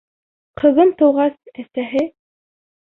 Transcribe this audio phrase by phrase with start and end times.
[0.61, 2.05] Ҡыҙым тыуғас, әсәһе: